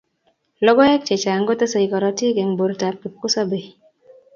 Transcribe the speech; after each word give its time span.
Logoek 0.67 1.01
chechang 1.09 1.43
kotesei 1.49 1.85
korotik 1.93 2.35
eng 2.43 2.51
bortab 2.59 2.95
kipkosobei 3.01 3.65